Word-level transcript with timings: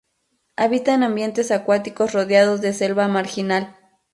Habita 0.55 0.95
en 0.95 1.03
ambientes 1.03 1.51
acuáticos 1.51 2.11
rodeados 2.13 2.59
de 2.59 2.73
selva 2.73 3.07
marginal. 3.07 3.77